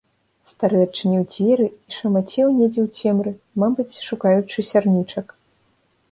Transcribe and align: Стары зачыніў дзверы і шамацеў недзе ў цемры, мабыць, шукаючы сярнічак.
Стары 0.51 0.77
зачыніў 0.83 1.23
дзверы 1.33 1.65
і 1.67 1.91
шамацеў 1.97 2.47
недзе 2.59 2.81
ў 2.83 3.01
цемры, 3.01 3.33
мабыць, 3.65 3.99
шукаючы 4.07 4.65
сярнічак. 4.71 5.27